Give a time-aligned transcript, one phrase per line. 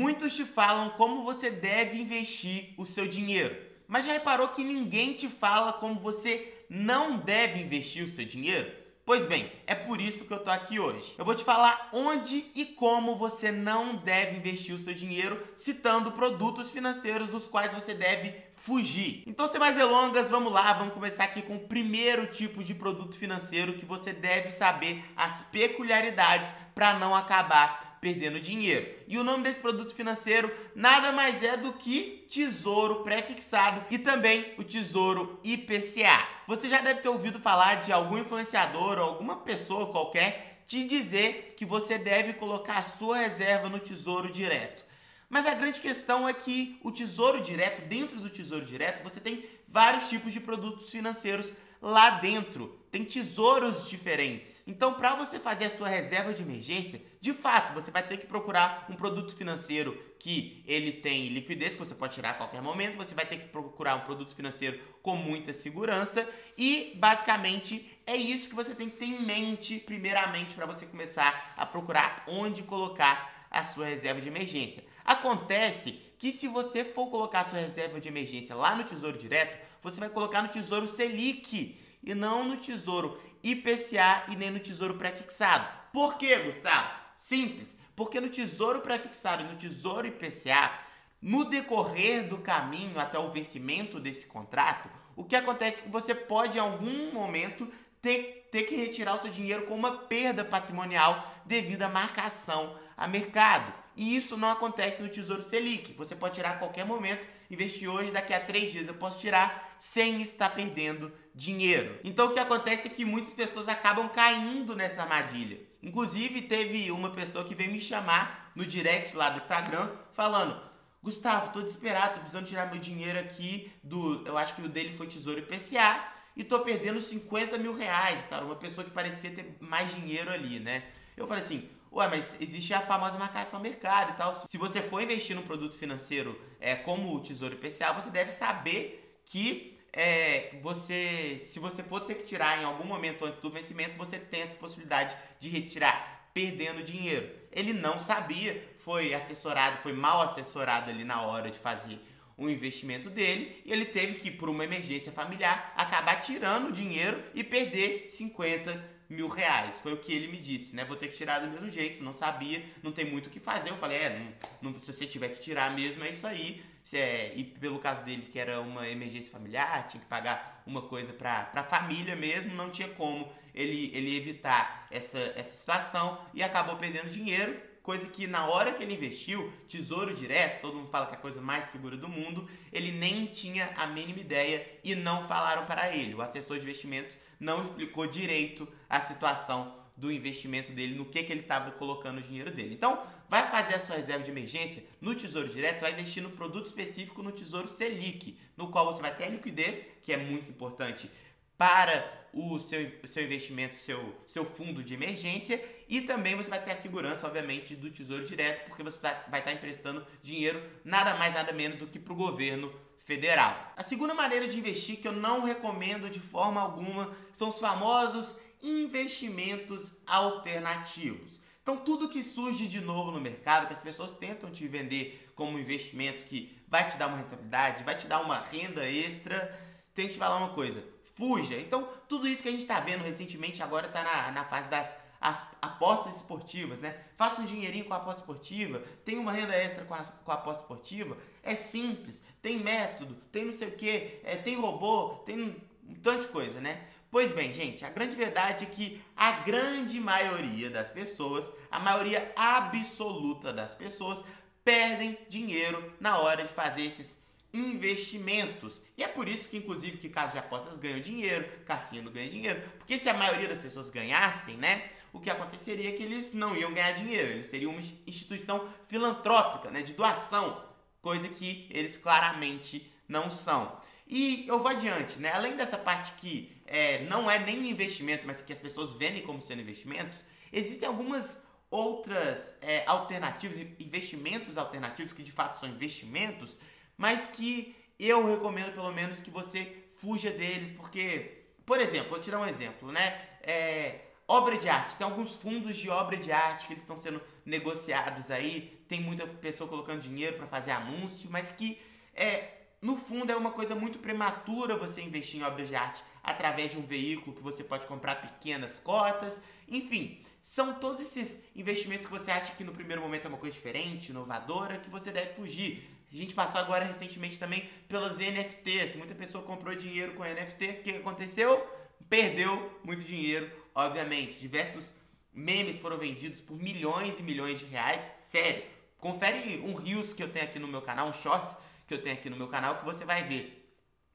[0.00, 3.54] Muitos te falam como você deve investir o seu dinheiro,
[3.86, 8.72] mas já reparou que ninguém te fala como você não deve investir o seu dinheiro?
[9.04, 11.14] Pois bem, é por isso que eu tô aqui hoje.
[11.18, 16.12] Eu vou te falar onde e como você não deve investir o seu dinheiro, citando
[16.12, 19.22] produtos financeiros dos quais você deve fugir.
[19.26, 23.18] Então, sem mais delongas, vamos lá, vamos começar aqui com o primeiro tipo de produto
[23.18, 28.88] financeiro que você deve saber as peculiaridades para não acabar perdendo dinheiro.
[29.06, 34.54] E o nome desse produto financeiro nada mais é do que Tesouro Prefixado e também
[34.56, 36.26] o Tesouro IPCA.
[36.46, 41.54] Você já deve ter ouvido falar de algum influenciador ou alguma pessoa qualquer te dizer
[41.56, 44.84] que você deve colocar a sua reserva no Tesouro Direto.
[45.28, 49.44] Mas a grande questão é que o Tesouro Direto, dentro do Tesouro Direto, você tem
[49.68, 52.79] vários tipos de produtos financeiros lá dentro.
[52.90, 54.64] Tem tesouros diferentes.
[54.66, 58.26] Então, para você fazer a sua reserva de emergência, de fato, você vai ter que
[58.26, 62.96] procurar um produto financeiro que ele tem liquidez, que você pode tirar a qualquer momento.
[62.96, 66.28] Você vai ter que procurar um produto financeiro com muita segurança.
[66.58, 71.54] E, basicamente, é isso que você tem que ter em mente, primeiramente, para você começar
[71.56, 74.82] a procurar onde colocar a sua reserva de emergência.
[75.04, 79.56] Acontece que se você for colocar a sua reserva de emergência lá no Tesouro Direto,
[79.80, 84.94] você vai colocar no Tesouro Selic e não no Tesouro IPCA e nem no Tesouro
[84.94, 85.66] Prefixado.
[85.92, 86.90] Por quê, Gustavo?
[87.16, 87.78] Simples.
[87.96, 90.72] Porque no Tesouro Prefixado e no Tesouro IPCA,
[91.20, 96.14] no decorrer do caminho até o vencimento desse contrato, o que acontece é que você
[96.14, 101.42] pode em algum momento ter, ter que retirar o seu dinheiro com uma perda patrimonial
[101.44, 103.72] devido à marcação a mercado.
[103.96, 105.92] E isso não acontece no Tesouro Selic.
[105.94, 109.69] Você pode tirar a qualquer momento, investir hoje, daqui a três dias eu posso tirar
[109.80, 111.98] sem estar perdendo dinheiro.
[112.04, 115.58] Então o que acontece é que muitas pessoas acabam caindo nessa armadilha.
[115.82, 120.60] Inclusive teve uma pessoa que veio me chamar no direct lá do Instagram falando:
[121.02, 124.22] Gustavo, tô desesperado, tô precisando tirar meu dinheiro aqui do.
[124.26, 126.04] Eu acho que o dele foi Tesouro IPCA
[126.36, 128.42] e tô perdendo 50 mil reais, tá?
[128.42, 130.84] Uma pessoa que parecia ter mais dinheiro ali, né?
[131.16, 134.36] Eu falei assim, Ué, mas existe a famosa marcação mercado e tal.
[134.46, 139.09] Se você for investir num produto financeiro é, como o Tesouro IPCA, você deve saber
[139.30, 143.96] que é, você, se você for ter que tirar em algum momento antes do vencimento,
[143.96, 147.30] você tem essa possibilidade de retirar perdendo dinheiro.
[147.52, 151.98] Ele não sabia, foi assessorado, foi mal assessorado ali na hora de fazer
[152.36, 157.44] o investimento dele e ele teve que, por uma emergência familiar, acabar tirando dinheiro e
[157.44, 159.78] perder 50 mil reais.
[159.78, 160.84] Foi o que ele me disse, né?
[160.84, 163.70] Vou ter que tirar do mesmo jeito, não sabia, não tem muito o que fazer.
[163.70, 164.18] Eu falei, é,
[164.62, 166.62] não, não, se você tiver que tirar mesmo, é isso aí.
[166.82, 170.82] Se é, e pelo caso dele, que era uma emergência familiar, tinha que pagar uma
[170.82, 176.42] coisa para a família mesmo, não tinha como ele, ele evitar essa, essa situação e
[176.42, 177.68] acabou perdendo dinheiro.
[177.82, 181.20] Coisa que na hora que ele investiu, tesouro direto, todo mundo fala que é a
[181.20, 185.94] coisa mais segura do mundo, ele nem tinha a mínima ideia e não falaram para
[185.94, 186.14] ele.
[186.14, 191.32] O assessor de investimentos não explicou direito a situação do investimento dele, no que, que
[191.32, 192.74] ele estava colocando o dinheiro dele.
[192.74, 196.66] Então, vai fazer a sua reserva de emergência no Tesouro Direto, vai investir no produto
[196.66, 201.10] específico no Tesouro Selic, no qual você vai ter a liquidez, que é muito importante
[201.58, 206.70] para o seu, seu investimento, seu, seu fundo de emergência, e também você vai ter
[206.70, 211.34] a segurança, obviamente, do Tesouro Direto, porque você vai, vai estar emprestando dinheiro nada mais,
[211.34, 212.72] nada menos do que para o governo
[213.10, 213.72] federal.
[213.76, 218.38] A segunda maneira de investir que eu não recomendo de forma alguma são os famosos
[218.62, 221.40] investimentos alternativos.
[221.60, 225.58] Então, tudo que surge de novo no mercado, que as pessoas tentam te vender como
[225.58, 229.60] investimento que vai te dar uma rentabilidade, vai te dar uma renda extra,
[229.92, 230.80] tem que te falar uma coisa:
[231.16, 231.56] fuja.
[231.56, 234.94] Então, tudo isso que a gente está vendo recentemente agora está na, na fase das
[235.20, 236.96] as apostas esportivas, né?
[237.16, 240.34] Faça um dinheirinho com a aposta esportiva, tem uma renda extra com a, com a
[240.34, 241.16] aposta esportiva.
[241.42, 245.54] É simples, tem método, tem não sei o que, é, tem robô, tem um,
[246.02, 246.86] tanto de coisa, né?
[247.10, 252.32] Pois bem, gente, a grande verdade é que a grande maioria das pessoas, a maioria
[252.36, 254.24] absoluta das pessoas,
[254.64, 257.20] perdem dinheiro na hora de fazer esses
[257.52, 258.80] investimentos.
[258.96, 262.62] E é por isso que, inclusive, que casas de apostas ganham dinheiro, cassino ganha dinheiro.
[262.78, 264.90] Porque se a maioria das pessoas ganhassem, né?
[265.12, 269.70] o que aconteceria é que eles não iam ganhar dinheiro, eles seriam uma instituição filantrópica,
[269.70, 270.64] né, de doação,
[271.02, 273.80] coisa que eles claramente não são.
[274.06, 275.30] E eu vou adiante, né?
[275.32, 279.40] Além dessa parte que é, não é nem investimento, mas que as pessoas vendem como
[279.40, 280.18] sendo investimentos,
[280.52, 286.58] existem algumas outras é, alternativas, investimentos alternativos que de fato são investimentos,
[286.96, 292.30] mas que eu recomendo pelo menos que você fuja deles, porque, por exemplo, vou te
[292.30, 293.20] dar um exemplo, né?
[293.42, 294.96] É, obra de arte.
[294.96, 298.79] Tem alguns fundos de obra de arte que eles estão sendo negociados aí.
[298.90, 301.80] Tem muita pessoa colocando dinheiro para fazer anúncio, mas que
[302.12, 306.72] é, no fundo é uma coisa muito prematura você investir em obras de arte através
[306.72, 309.40] de um veículo que você pode comprar pequenas cotas.
[309.68, 313.54] Enfim, são todos esses investimentos que você acha que no primeiro momento é uma coisa
[313.54, 315.88] diferente, inovadora, que você deve fugir.
[316.12, 318.96] A gente passou agora recentemente também pelas NFTs.
[318.96, 320.66] Muita pessoa comprou dinheiro com NFT.
[320.66, 321.64] O que aconteceu?
[322.08, 324.40] Perdeu muito dinheiro, obviamente.
[324.40, 324.92] Diversos
[325.32, 328.02] memes foram vendidos por milhões e milhões de reais.
[328.16, 328.79] Sério.
[329.00, 331.56] Confere um Reels que eu tenho aqui no meu canal, um Shorts
[331.86, 333.60] que eu tenho aqui no meu canal, que você vai ver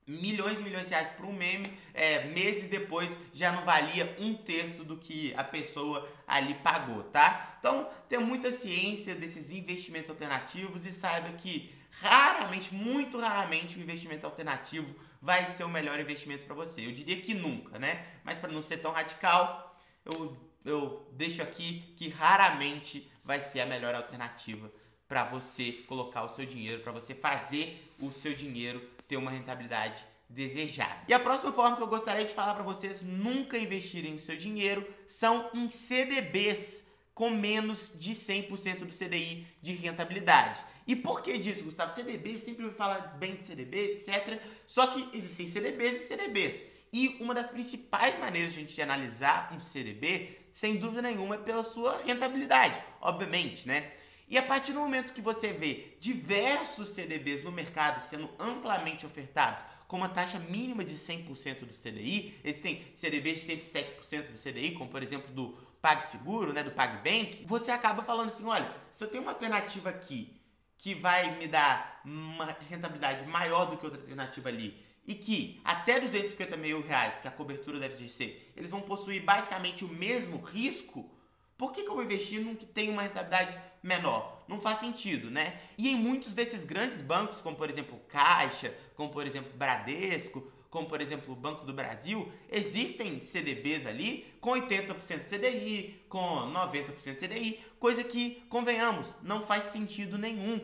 [0.07, 4.35] milhões e milhões de reais para um meme, é, meses depois já não valia um
[4.35, 7.57] terço do que a pessoa ali pagou, tá?
[7.59, 14.25] Então, tem muita ciência desses investimentos alternativos e saiba que raramente, muito raramente, o investimento
[14.25, 16.85] alternativo vai ser o melhor investimento para você.
[16.85, 18.05] Eu diria que nunca, né?
[18.23, 23.65] Mas para não ser tão radical, eu, eu deixo aqui que raramente vai ser a
[23.65, 24.71] melhor alternativa
[25.07, 30.03] para você colocar o seu dinheiro, para você fazer o seu dinheiro ter uma rentabilidade
[30.29, 31.01] desejada.
[31.07, 34.37] E a próxima forma que eu gostaria de falar para vocês nunca investirem o seu
[34.37, 40.59] dinheiro são em CDBs com menos de 100% do CDI de rentabilidade.
[40.87, 41.95] E por que disso, Gustavo?
[41.95, 44.39] CDB, sempre ouvi falar bem de CDB, etc.
[44.67, 46.63] Só que existem CDBs e CDBs.
[46.91, 51.65] E uma das principais maneiras de a gente analisar um CDB, sem dúvida nenhuma, pela
[51.65, 53.91] sua rentabilidade, obviamente, né?
[54.29, 59.59] E a partir do momento que você vê diversos CDBs no mercado sendo amplamente ofertados
[59.85, 64.71] com uma taxa mínima de 100% do CDI, eles têm CDBs de 107% do CDI,
[64.71, 69.09] como por exemplo do PagSeguro, né, do PagBank, você acaba falando assim, olha, se eu
[69.09, 70.39] tenho uma alternativa aqui
[70.77, 75.99] que vai me dar uma rentabilidade maior do que outra alternativa ali, e que até
[75.99, 81.09] 250 mil reais, que a cobertura da FGC, eles vão possuir basicamente o mesmo risco,
[81.57, 84.43] por que, que eu vou investir num que tem uma rentabilidade menor?
[84.47, 85.59] Não faz sentido, né?
[85.77, 90.89] E em muitos desses grandes bancos, como por exemplo Caixa, como por exemplo Bradesco, como
[90.89, 97.63] por exemplo o Banco do Brasil, existem CDBs ali com 80% CDI, com 90% CDI,
[97.79, 100.59] coisa que, convenhamos, não faz sentido nenhum.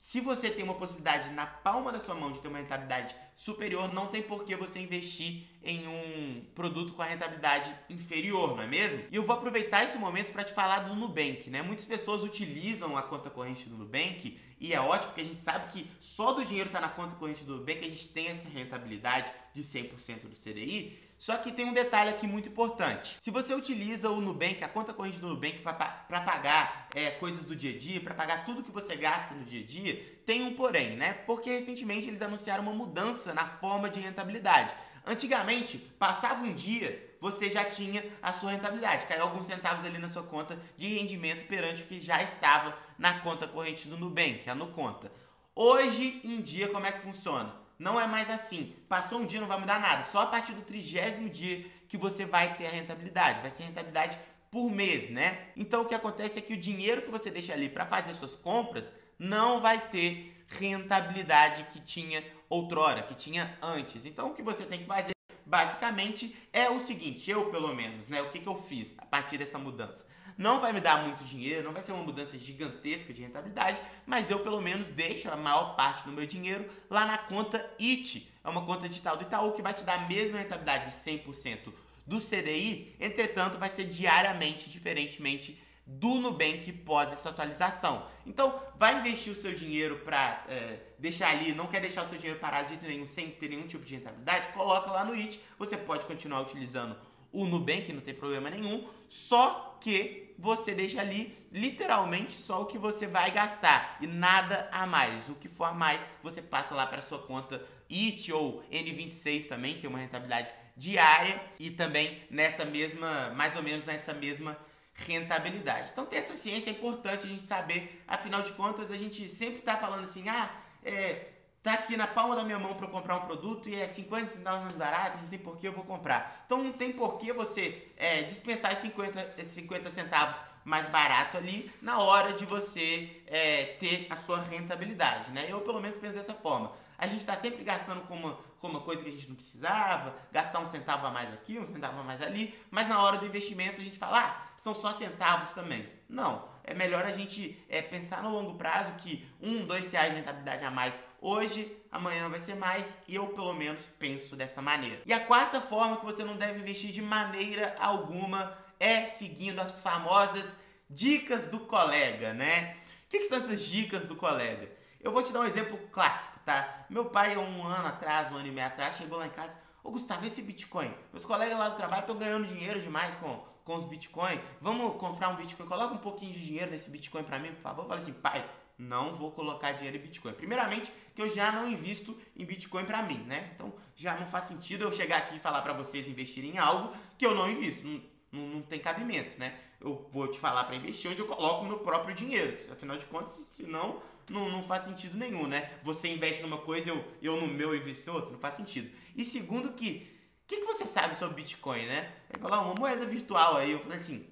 [0.00, 3.92] Se você tem uma possibilidade na palma da sua mão de ter uma rentabilidade superior,
[3.92, 8.66] não tem por que você investir em um produto com a rentabilidade inferior, não é
[8.66, 9.04] mesmo?
[9.10, 11.60] E eu vou aproveitar esse momento para te falar do Nubank, né?
[11.60, 15.70] Muitas pessoas utilizam a conta corrente do Nubank e é ótimo porque a gente sabe
[15.70, 18.48] que só do dinheiro estar tá na conta corrente do Nubank a gente tem essa
[18.48, 20.98] rentabilidade de 100% do CDI.
[21.20, 23.18] Só que tem um detalhe aqui muito importante.
[23.20, 25.74] Se você utiliza o Nubank, a conta corrente do Nubank, para
[26.22, 29.60] pagar é, coisas do dia a dia, para pagar tudo que você gasta no dia
[29.62, 31.12] a dia, tem um porém, né?
[31.26, 34.74] Porque recentemente eles anunciaram uma mudança na forma de rentabilidade.
[35.06, 39.04] Antigamente, passava um dia, você já tinha a sua rentabilidade.
[39.04, 43.20] Caiu alguns centavos ali na sua conta de rendimento perante o que já estava na
[43.20, 45.12] conta corrente do Nubank, a Nuconta.
[45.54, 47.59] Hoje em dia, como é que funciona?
[47.80, 48.76] Não é mais assim.
[48.90, 50.04] Passou um dia, não vai mudar nada.
[50.04, 53.40] Só a partir do trigésimo dia que você vai ter a rentabilidade.
[53.40, 54.18] Vai ser rentabilidade
[54.50, 55.48] por mês, né?
[55.56, 58.36] Então o que acontece é que o dinheiro que você deixa ali para fazer suas
[58.36, 58.86] compras
[59.18, 64.04] não vai ter rentabilidade que tinha outrora, que tinha antes.
[64.04, 65.12] Então o que você tem que fazer
[65.46, 68.20] basicamente é o seguinte, eu pelo menos, né?
[68.20, 70.06] O que, que eu fiz a partir dessa mudança?
[70.40, 74.30] Não vai me dar muito dinheiro, não vai ser uma mudança gigantesca de rentabilidade, mas
[74.30, 78.26] eu pelo menos deixo a maior parte do meu dinheiro lá na conta IT.
[78.42, 81.70] É uma conta digital do Itaú que vai te dar a mesma rentabilidade de 100%
[82.06, 88.06] do CDI, entretanto vai ser diariamente, diferentemente do Nubank pós essa atualização.
[88.24, 92.16] Então, vai investir o seu dinheiro para é, deixar ali, não quer deixar o seu
[92.16, 95.38] dinheiro parado de jeito nenhum, sem ter nenhum tipo de rentabilidade, coloca lá no IT.
[95.58, 96.96] Você pode continuar utilizando
[97.32, 102.78] o Nubank, não tem problema nenhum, só que você deixa ali literalmente só o que
[102.78, 105.28] você vai gastar e nada a mais.
[105.28, 109.78] O que for a mais, você passa lá para sua conta IT ou N26 também,
[109.78, 114.56] tem uma rentabilidade diária e também nessa mesma, mais ou menos nessa mesma
[114.94, 115.90] rentabilidade.
[115.92, 119.58] Então ter essa ciência é importante a gente saber, afinal de contas a gente sempre
[119.58, 120.50] está falando assim, ah,
[120.82, 121.26] é,
[121.62, 124.62] tá aqui na palma da minha mão para comprar um produto e é 50 centavos
[124.62, 126.42] mais barato, não tem por que eu vou comprar.
[126.46, 131.70] Então não tem por que você é, dispensar esses 50, 50 centavos mais barato ali
[131.82, 135.46] na hora de você é, ter a sua rentabilidade, né?
[135.48, 136.72] Eu pelo menos penso dessa forma.
[136.98, 140.14] A gente está sempre gastando com uma, com uma coisa que a gente não precisava,
[140.30, 143.26] gastar um centavo a mais aqui, um centavo a mais ali, mas na hora do
[143.26, 145.88] investimento a gente fala, ah, são só centavos também.
[146.08, 150.16] Não, É melhor a gente é, pensar no longo prazo que um, dois reais de
[150.16, 152.98] rentabilidade a mais hoje, amanhã vai ser mais.
[153.06, 155.00] E eu, pelo menos, penso dessa maneira.
[155.04, 159.82] E a quarta forma que você não deve investir de maneira alguma é seguindo as
[159.82, 162.76] famosas dicas do colega, né?
[163.06, 164.70] O que, que são essas dicas do colega?
[165.00, 166.86] Eu vou te dar um exemplo clássico, tá?
[166.90, 169.58] Meu pai, um ano atrás, um ano e meio atrás, chegou lá em casa.
[169.82, 170.92] Ô Gustavo, esse Bitcoin.
[171.12, 174.38] Meus colegas lá do trabalho estão ganhando dinheiro demais com, com os Bitcoin.
[174.60, 175.66] Vamos comprar um Bitcoin.
[175.66, 177.86] Coloca um pouquinho de dinheiro nesse Bitcoin para mim, por favor.
[177.86, 178.48] Falei assim, pai,
[178.78, 180.32] não vou colocar dinheiro em Bitcoin.
[180.32, 183.50] Primeiramente, que eu já não invisto em Bitcoin para mim, né?
[183.54, 186.96] Então já não faz sentido eu chegar aqui e falar para vocês investirem em algo
[187.18, 187.86] que eu não invisto.
[187.86, 188.02] Não,
[188.32, 189.54] não, não tem cabimento, né?
[189.80, 192.56] Eu vou te falar para investir onde eu coloco meu próprio dinheiro.
[192.72, 195.70] Afinal de contas, senão não, não faz sentido nenhum, né?
[195.82, 198.90] Você investe numa coisa, eu, eu no meu investo em outra, não faz sentido.
[199.16, 200.08] E segundo que,
[200.50, 202.12] que, que você sabe sobre Bitcoin, né?
[202.28, 203.70] Ele falou, ah, uma moeda virtual aí.
[203.70, 204.26] Eu falei assim,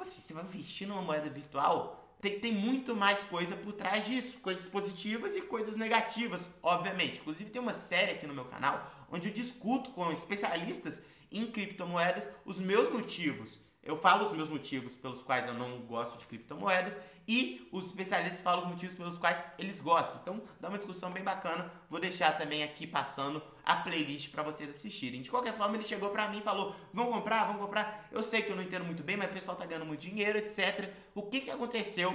[0.00, 2.16] assim, você vai investir numa moeda virtual?
[2.20, 7.18] Tem, tem muito mais coisa por trás disso, coisas positivas e coisas negativas, obviamente.
[7.18, 12.30] Inclusive tem uma série aqui no meu canal onde eu discuto com especialistas em criptomoedas
[12.44, 16.98] os meus motivos eu falo os meus motivos pelos quais eu não gosto de criptomoedas
[17.28, 20.18] e os especialistas falam os motivos pelos quais eles gostam.
[20.22, 21.70] Então, dá uma discussão bem bacana.
[21.90, 25.22] Vou deixar também aqui passando a playlist para vocês assistirem.
[25.22, 28.08] De qualquer forma, ele chegou para mim e falou: "Vamos comprar, vamos comprar".
[28.12, 30.38] Eu sei que eu não entendo muito bem, mas o pessoal tá ganhando muito dinheiro,
[30.38, 30.90] etc.
[31.14, 32.14] O que que aconteceu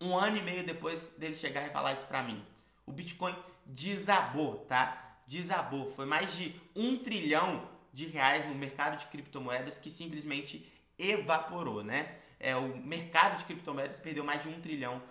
[0.00, 2.44] um ano e meio depois dele chegar e falar isso para mim?
[2.86, 3.34] O Bitcoin
[3.64, 5.18] desabou, tá?
[5.26, 5.90] Desabou.
[5.90, 12.16] Foi mais de um trilhão de reais no mercado de criptomoedas que simplesmente evaporou, né?
[12.40, 15.02] É, o mercado de criptomoedas perdeu mais de um trilhão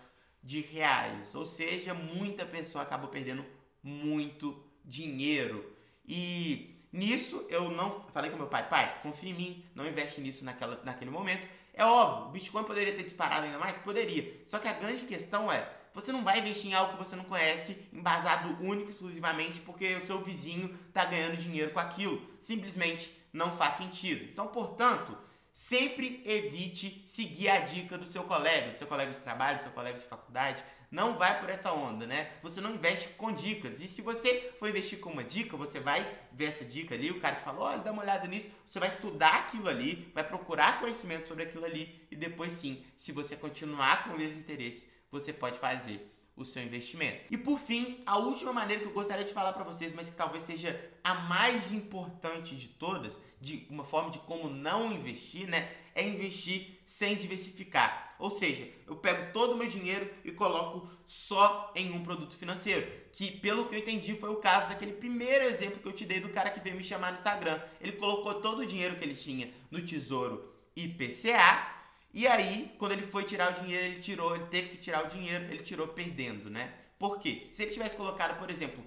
[0.42, 3.46] de reais, ou seja, muita pessoa acabou perdendo
[3.84, 5.76] muito dinheiro.
[6.08, 10.44] E nisso eu não falei com meu pai, pai, confia em mim, não investe nisso
[10.44, 11.48] naquela, naquele momento.
[11.74, 13.78] É óbvio, o Bitcoin poderia ter disparado ainda mais?
[13.78, 14.46] Poderia.
[14.48, 17.26] Só que a grande questão é, você não vai investir em algo que você não
[17.26, 22.20] conhece, embasado único exclusivamente porque o seu vizinho está ganhando dinheiro com aquilo.
[22.40, 24.24] Simplesmente não faz sentido.
[24.24, 25.16] Então, portanto,
[25.58, 29.72] Sempre evite seguir a dica do seu colega, do seu colega de trabalho, do seu
[29.72, 30.64] colega de faculdade.
[30.90, 32.32] Não vai por essa onda, né?
[32.42, 33.82] Você não investe com dicas.
[33.82, 37.20] E se você for investir com uma dica, você vai ver essa dica ali, o
[37.20, 38.50] cara te falou, olha, dá uma olhada nisso.
[38.66, 43.12] Você vai estudar aquilo ali, vai procurar conhecimento sobre aquilo ali e depois sim, se
[43.12, 47.34] você continuar com o mesmo interesse, você pode fazer o seu investimento.
[47.34, 50.16] E por fim, a última maneira que eu gostaria de falar para vocês, mas que
[50.16, 55.76] talvez seja a mais importante de todas, de uma forma de como não investir, né,
[55.96, 58.07] é investir sem diversificar.
[58.20, 62.86] Ou seja, eu pego todo o meu dinheiro e coloco só em um produto financeiro,
[63.12, 66.20] que pelo que eu entendi foi o caso daquele primeiro exemplo que eu te dei
[66.20, 67.62] do cara que veio me chamar no Instagram.
[67.80, 71.78] Ele colocou todo o dinheiro que ele tinha no Tesouro IPCA
[72.14, 75.08] e aí, quando ele foi tirar o dinheiro, ele tirou, ele teve que tirar o
[75.08, 76.74] dinheiro, ele tirou perdendo, né?
[76.98, 77.50] Por quê?
[77.54, 78.84] Se ele tivesse colocado, por exemplo,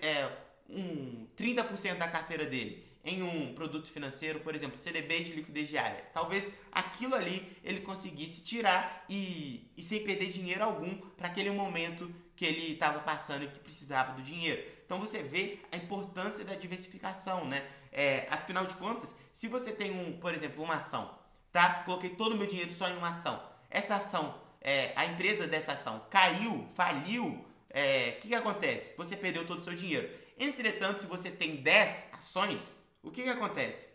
[0.00, 0.30] é,
[0.68, 6.04] um 30% da carteira dele em um produto financeiro, por exemplo, CDB de liquidez diária,
[6.12, 12.12] talvez aquilo ali ele conseguisse tirar e, e sem perder dinheiro algum para aquele momento
[12.36, 14.62] que ele estava passando e que precisava do dinheiro.
[14.84, 17.66] Então você vê a importância da diversificação, né?
[17.92, 21.20] É, afinal de contas, se você tem um, por exemplo, uma ação
[21.52, 21.82] tá?
[21.84, 23.40] Coloquei todo o meu dinheiro só em uma ação.
[23.68, 28.94] Essa ação, é, a empresa dessa ação caiu, faliu, o é, que, que acontece?
[28.96, 30.08] Você perdeu todo o seu dinheiro.
[30.38, 33.88] Entretanto, se você tem 10 ações, o que, que acontece?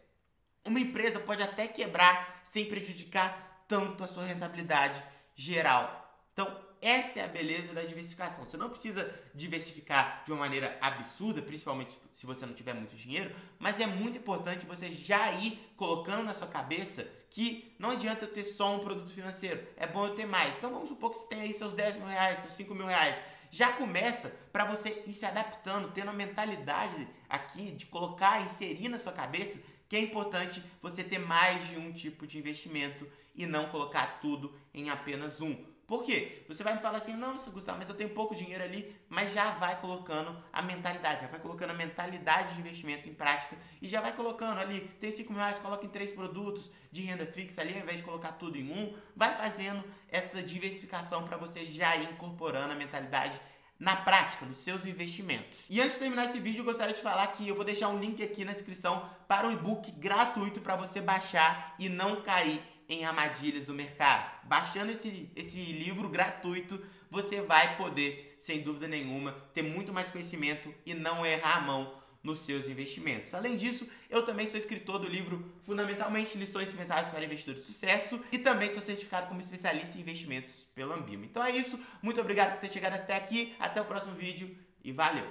[0.66, 5.04] Uma empresa pode até quebrar sem prejudicar tanto a sua rentabilidade
[5.36, 6.02] geral.
[6.34, 8.46] Então, essa é a beleza da diversificação.
[8.46, 13.36] Você não precisa diversificar de uma maneira absurda, principalmente se você não tiver muito dinheiro,
[13.58, 18.32] mas é muito importante você já ir colocando na sua cabeça que não adianta eu
[18.32, 20.56] ter só um produto financeiro, é bom eu ter mais.
[20.56, 23.22] Então vamos supor que você tem aí seus 10 mil reais, seus 5 mil reais.
[23.56, 29.00] Já começa para você ir se adaptando, tendo a mentalidade aqui de colocar, inserir na
[29.00, 33.70] sua cabeça que é importante você ter mais de um tipo de investimento e não
[33.70, 35.56] colocar tudo em apenas um.
[35.88, 36.44] Por quê?
[36.48, 39.52] Você vai me falar assim, não, Gustavo, mas eu tenho pouco dinheiro ali, mas já
[39.52, 44.02] vai colocando a mentalidade, já vai colocando a mentalidade de investimento em prática e já
[44.02, 47.74] vai colocando ali, tem 5 mil reais, coloca em três produtos de renda fixa ali,
[47.76, 52.10] ao invés de colocar tudo em um, vai fazendo essa diversificação para você já ir
[52.10, 53.40] incorporando a mentalidade
[53.80, 55.68] na prática, nos seus investimentos.
[55.70, 58.00] E antes de terminar esse vídeo, eu gostaria de falar que eu vou deixar um
[58.00, 63.06] link aqui na descrição para um e-book gratuito para você baixar e não cair em
[63.06, 64.46] armadilhas do mercado.
[64.46, 70.74] Baixando esse, esse livro gratuito, você vai poder, sem dúvida nenhuma, ter muito mais conhecimento
[70.86, 73.34] e não errar a mão nos seus investimentos.
[73.36, 78.20] Além disso, eu também sou escritor do livro Fundamentalmente Lições Mensagens para Investidores de Sucesso
[78.32, 81.24] e também sou certificado como especialista em investimentos pela Ambima.
[81.24, 84.92] Então é isso, muito obrigado por ter chegado até aqui, até o próximo vídeo e
[84.92, 85.26] valeu!